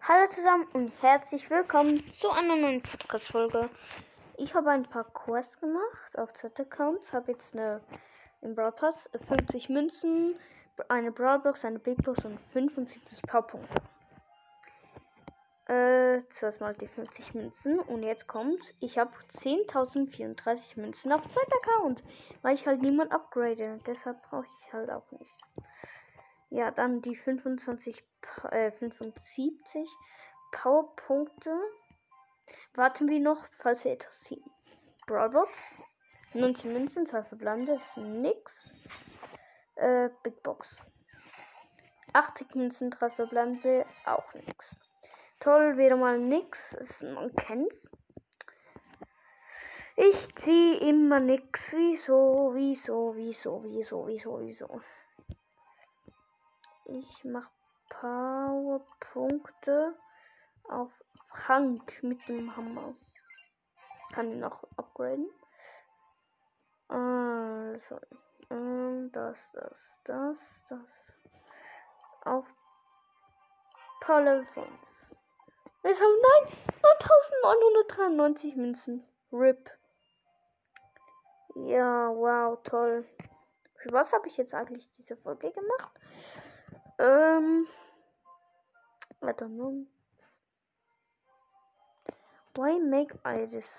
[0.00, 3.68] Hallo zusammen und herzlich willkommen zu einer neuen Podcast-Folge.
[4.38, 7.82] Ich habe ein paar Quests gemacht auf Z-Accounts, habe jetzt eine
[8.40, 10.36] im Brawl Pass 50 Münzen,
[10.88, 13.82] eine Brawl Box, eine Big Box und 75 Powerpunkte.
[15.66, 22.02] Äh, zuerst mal die 50 Münzen und jetzt kommt, ich habe 10.034 Münzen auf Z-Account,
[22.40, 25.34] weil ich halt niemand upgrade, deshalb brauche ich halt auch nicht.
[26.50, 29.88] Ja, dann die 25, Pa- äh, 75
[30.52, 31.54] Powerpunkte.
[32.74, 34.44] Warten wir noch, falls wir etwas ziehen.
[35.06, 35.52] Brawlbox.
[36.34, 38.74] 19 Münzen, 2 verbleibende, ist nix.
[39.76, 40.76] Äh, Big Box.
[42.14, 44.80] 80 Münzen, 3 verbleibende, auch nix.
[45.40, 46.72] Toll, wieder mal nix.
[46.74, 47.88] Es- Man kennt's.
[49.96, 51.72] Ich ziehe immer nix.
[51.72, 54.80] Wieso, wieso, wieso, wieso, wieso, wieso.
[56.90, 57.46] Ich mach
[57.90, 59.94] Powerpunkte
[60.70, 60.90] auf
[61.28, 62.94] Frank mit dem Hammer.
[64.14, 65.28] Kann ihn noch upgraden.
[66.88, 68.00] Also,
[69.12, 70.38] das, das, das,
[70.70, 70.80] das.
[72.24, 72.46] Auf
[74.00, 74.66] Power Level 5.
[75.84, 76.56] Jetzt haben nein,
[77.42, 79.06] 9993 Münzen.
[79.30, 79.70] RIP.
[81.54, 83.06] Ja, wow, toll.
[83.76, 85.92] Für was habe ich jetzt eigentlich diese Folge gemacht?
[86.98, 87.66] Ähm.
[89.22, 89.86] I don't know.
[92.54, 93.70] Why make I this?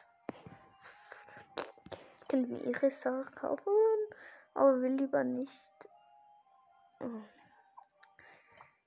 [2.22, 3.74] Ich könnte mir ihre Sache kaufen,
[4.54, 5.64] aber will lieber nicht.
[7.00, 7.22] Oh.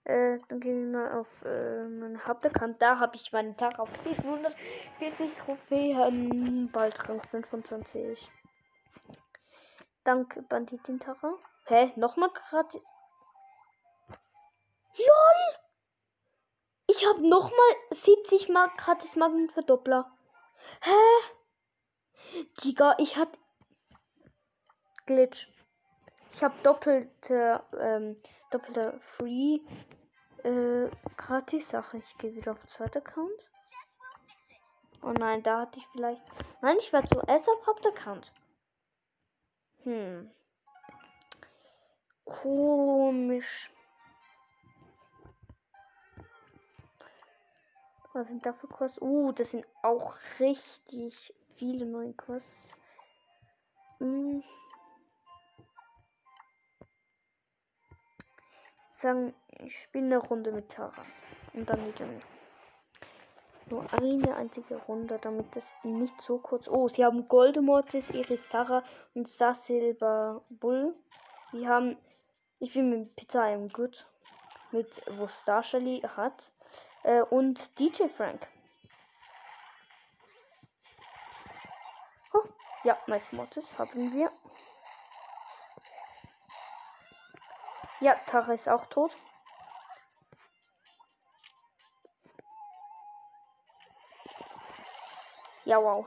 [0.04, 2.80] Äh, dann gehen wir mal auf äh, meinen Hauptaccount.
[2.82, 8.30] Da habe ich meinen Tag auf 740 Trophäen, bald Rang 25.
[10.04, 11.34] Danke, Banditin Tara.
[11.66, 11.92] Hä?
[11.96, 12.82] Nochmal gratis?
[14.96, 15.58] LOL!
[16.86, 20.10] Ich habe nochmal 70 Mark gratis Magnetverdoppler.
[20.82, 22.44] Hä?
[22.62, 23.38] Digga, ich hatte
[25.06, 25.48] Glitch.
[26.34, 28.20] Ich habe doppelte, ähm,
[28.50, 29.60] doppelte Free
[30.44, 31.98] äh, gratis Sache.
[31.98, 33.48] Ich gehe wieder auf zweiter Account.
[35.02, 36.22] Oh nein, da hatte ich vielleicht.
[36.60, 38.32] Nein, ich war zuerst auf Hauptaccount.
[39.82, 40.30] Hm.
[42.24, 43.70] Komisch.
[48.14, 49.00] Was sind da für Quests?
[49.00, 52.74] Uh, das sind auch richtig viele neue Quests.
[53.98, 54.42] Hm.
[58.90, 61.02] Ich sagen, ich spiele eine Runde mit Tara.
[61.54, 62.00] Und dann mit.
[63.70, 66.68] Nur eine einzige Runde, damit das nicht so kurz.
[66.68, 68.84] Oh, sie haben Goldemortis, Iris Sarah
[69.14, 70.94] und Sassilber Bull.
[71.52, 71.96] Die haben.
[72.58, 74.06] Ich bin mit Pizza im Gut.
[74.70, 76.52] Mit wo Star Shelly hat.
[77.04, 78.46] Äh, und DJ Frank.
[82.32, 82.44] Oh,
[82.84, 84.30] ja, nice Mortis haben wir.
[88.00, 89.16] Ja, Tara ist auch tot.
[95.64, 96.06] Ja, wow.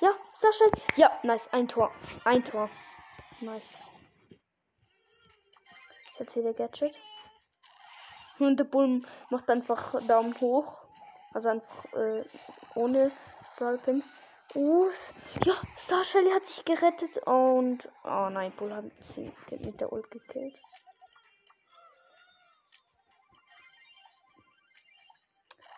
[0.00, 0.64] Ja, Sascha.
[0.96, 1.48] Ja, nice.
[1.52, 1.90] Ein Tor.
[2.24, 2.68] Ein Tor.
[3.40, 3.72] Nice.
[6.18, 6.94] Jetzt hier der Gadget.
[8.46, 10.78] Und der Bull macht einfach Daumen hoch.
[11.32, 12.24] Also einfach äh,
[12.74, 13.10] ohne
[13.56, 14.02] Brawlpin.
[14.54, 14.90] Uh,
[15.44, 17.88] ja, Sasha hat sich gerettet und.
[18.04, 20.54] Oh nein, Bull hat sie mit der Ult gekillt.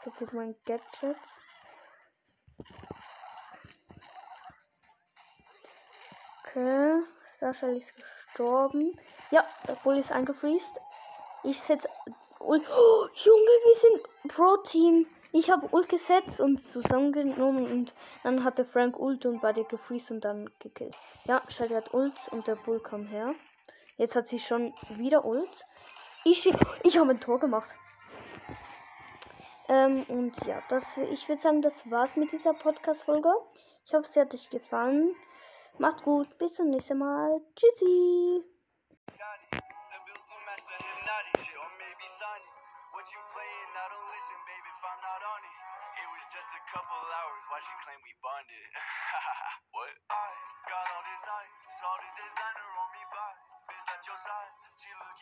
[0.05, 1.17] Jetzt sieht mein Gadget.
[6.43, 7.03] Okay,
[7.39, 8.99] Sascha ist gestorben.
[9.31, 10.81] Ja, der Bull ist eingefriest.
[11.45, 11.89] Ich setze
[12.45, 12.63] Ult.
[12.71, 15.07] Oh, Junge, wir sind Pro-Team.
[15.33, 20.25] Ich habe Ult gesetzt und zusammengenommen und dann hatte Frank Ult und beide gefriest und
[20.25, 20.95] dann gekillt.
[21.25, 23.35] Ja, Shelly hat Ult und der Bull kam her.
[23.97, 25.65] Jetzt hat sie schon wieder Ult.
[26.25, 26.51] Ich,
[26.83, 27.75] ich habe ein Tor gemacht.
[29.69, 33.31] Ähm, und ja, das, ich würde sagen, das war's mit dieser Podcast-Folge.
[33.87, 35.15] Ich hoffe, es hat euch gefallen.
[35.79, 37.41] Macht gut, bis zum nächsten Mal.
[37.57, 38.45] Tschüssi.
[42.95, 43.71] What you playing?
[43.75, 45.59] I don't listen, baby, if I'm not on it.
[45.99, 47.43] It was just a couple hours.
[47.51, 48.71] Why she claim we bonded?
[49.75, 49.95] what?
[50.15, 50.31] I
[50.71, 51.03] got all
[51.83, 53.31] all designer on me by.
[53.67, 54.53] Bitch your side.
[54.79, 55.14] She looking